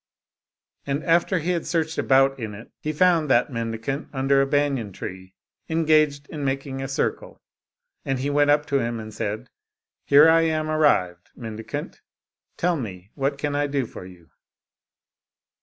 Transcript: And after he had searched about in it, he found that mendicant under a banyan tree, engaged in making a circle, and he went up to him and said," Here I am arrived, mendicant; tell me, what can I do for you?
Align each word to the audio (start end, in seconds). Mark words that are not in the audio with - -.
And 0.87 1.03
after 1.03 1.37
he 1.37 1.51
had 1.51 1.67
searched 1.67 1.99
about 1.99 2.39
in 2.39 2.55
it, 2.55 2.71
he 2.79 2.91
found 2.91 3.29
that 3.29 3.51
mendicant 3.51 4.09
under 4.11 4.41
a 4.41 4.47
banyan 4.47 4.91
tree, 4.91 5.35
engaged 5.69 6.27
in 6.29 6.43
making 6.43 6.81
a 6.81 6.87
circle, 6.87 7.39
and 8.03 8.17
he 8.17 8.31
went 8.31 8.49
up 8.49 8.65
to 8.65 8.79
him 8.79 8.99
and 8.99 9.13
said," 9.13 9.51
Here 10.07 10.27
I 10.27 10.41
am 10.41 10.71
arrived, 10.71 11.29
mendicant; 11.35 12.01
tell 12.57 12.77
me, 12.77 13.11
what 13.13 13.37
can 13.37 13.53
I 13.55 13.67
do 13.67 13.85
for 13.85 14.03
you? 14.07 14.31